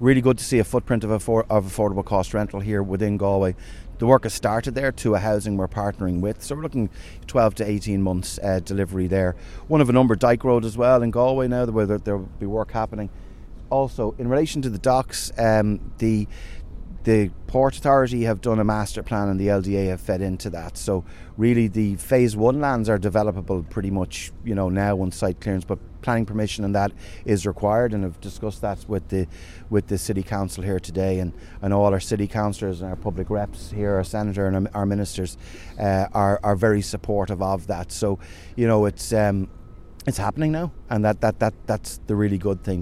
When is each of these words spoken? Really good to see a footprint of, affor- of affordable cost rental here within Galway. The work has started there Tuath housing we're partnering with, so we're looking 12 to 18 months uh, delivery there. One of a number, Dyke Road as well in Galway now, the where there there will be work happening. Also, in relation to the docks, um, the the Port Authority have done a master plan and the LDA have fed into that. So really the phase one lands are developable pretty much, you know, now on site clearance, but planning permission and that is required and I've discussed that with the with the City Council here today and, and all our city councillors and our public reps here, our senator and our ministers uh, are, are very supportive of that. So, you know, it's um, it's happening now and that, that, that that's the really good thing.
Really 0.00 0.20
good 0.20 0.38
to 0.38 0.44
see 0.44 0.58
a 0.58 0.64
footprint 0.64 1.04
of, 1.04 1.10
affor- 1.10 1.46
of 1.48 1.64
affordable 1.66 2.04
cost 2.04 2.34
rental 2.34 2.60
here 2.60 2.82
within 2.82 3.16
Galway. 3.16 3.54
The 3.98 4.06
work 4.06 4.24
has 4.24 4.34
started 4.34 4.74
there 4.74 4.90
Tuath 4.90 5.20
housing 5.20 5.56
we're 5.56 5.68
partnering 5.68 6.20
with, 6.20 6.42
so 6.42 6.56
we're 6.56 6.62
looking 6.62 6.90
12 7.28 7.54
to 7.56 7.70
18 7.70 8.02
months 8.02 8.40
uh, 8.42 8.58
delivery 8.58 9.06
there. 9.06 9.36
One 9.68 9.80
of 9.80 9.88
a 9.88 9.92
number, 9.92 10.16
Dyke 10.16 10.42
Road 10.42 10.64
as 10.64 10.76
well 10.76 11.00
in 11.02 11.12
Galway 11.12 11.46
now, 11.46 11.64
the 11.64 11.72
where 11.72 11.86
there 11.86 11.98
there 11.98 12.16
will 12.16 12.28
be 12.40 12.46
work 12.46 12.72
happening. 12.72 13.08
Also, 13.70 14.14
in 14.18 14.28
relation 14.28 14.62
to 14.62 14.68
the 14.68 14.78
docks, 14.78 15.30
um, 15.38 15.92
the 15.98 16.26
the 17.04 17.30
Port 17.46 17.76
Authority 17.76 18.22
have 18.24 18.40
done 18.40 18.58
a 18.58 18.64
master 18.64 19.02
plan 19.02 19.28
and 19.28 19.38
the 19.38 19.48
LDA 19.48 19.88
have 19.88 20.00
fed 20.00 20.22
into 20.22 20.48
that. 20.50 20.78
So 20.78 21.04
really 21.36 21.68
the 21.68 21.96
phase 21.96 22.34
one 22.34 22.60
lands 22.60 22.88
are 22.88 22.98
developable 22.98 23.68
pretty 23.68 23.90
much, 23.90 24.32
you 24.42 24.54
know, 24.54 24.70
now 24.70 25.00
on 25.00 25.12
site 25.12 25.38
clearance, 25.40 25.64
but 25.64 25.78
planning 26.00 26.24
permission 26.24 26.64
and 26.64 26.74
that 26.74 26.92
is 27.26 27.46
required 27.46 27.92
and 27.92 28.04
I've 28.04 28.20
discussed 28.20 28.62
that 28.62 28.86
with 28.88 29.08
the 29.08 29.26
with 29.68 29.86
the 29.88 29.98
City 29.98 30.22
Council 30.22 30.64
here 30.64 30.80
today 30.80 31.18
and, 31.18 31.34
and 31.60 31.74
all 31.74 31.92
our 31.92 32.00
city 32.00 32.26
councillors 32.26 32.80
and 32.80 32.88
our 32.88 32.96
public 32.96 33.28
reps 33.28 33.70
here, 33.70 33.94
our 33.94 34.04
senator 34.04 34.46
and 34.46 34.68
our 34.74 34.86
ministers 34.86 35.36
uh, 35.78 36.06
are, 36.12 36.40
are 36.42 36.56
very 36.56 36.82
supportive 36.82 37.42
of 37.42 37.66
that. 37.66 37.92
So, 37.92 38.18
you 38.56 38.66
know, 38.66 38.86
it's 38.86 39.12
um, 39.12 39.48
it's 40.06 40.18
happening 40.18 40.52
now 40.52 40.72
and 40.90 41.04
that, 41.04 41.20
that, 41.20 41.38
that 41.38 41.54
that's 41.66 42.00
the 42.06 42.16
really 42.16 42.38
good 42.38 42.64
thing. 42.64 42.72